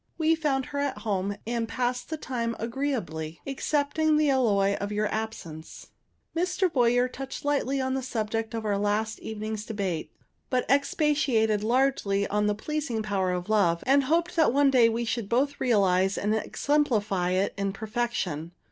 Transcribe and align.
We 0.17 0.33
found 0.33 0.65
her 0.65 0.79
at 0.79 0.97
home, 0.97 1.35
and 1.45 1.67
passed 1.67 2.09
the 2.09 2.17
time 2.17 2.55
agreeably, 2.57 3.39
excepting 3.45 4.17
the 4.17 4.31
alloy 4.31 4.73
of 4.77 4.91
your 4.91 5.05
absence. 5.13 5.91
Mr. 6.35 6.73
Boyer 6.73 7.07
touched 7.07 7.45
lightly 7.45 7.79
on 7.79 7.93
the 7.93 8.01
subject 8.01 8.55
of 8.55 8.65
our 8.65 8.79
last 8.79 9.19
evening's 9.19 9.63
debate, 9.63 10.11
but 10.49 10.67
expatiated 10.67 11.63
largely 11.63 12.27
on 12.29 12.47
the 12.47 12.55
pleasing 12.55 13.03
power 13.03 13.31
of 13.31 13.47
love, 13.47 13.83
and 13.85 14.05
hoped 14.05 14.35
that 14.37 14.47
we 14.47 15.05
should 15.05 15.31
one 15.31 15.31
day 15.35 15.37
both 15.47 15.59
realize 15.61 16.17
and 16.17 16.33
exemplify 16.33 17.29
it 17.33 17.53
in 17.55 17.71
perfection. 17.71 18.53